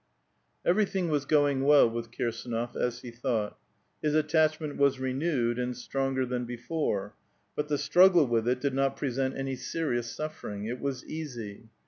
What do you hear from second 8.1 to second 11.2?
with it did not present any serious suffering; it 'Was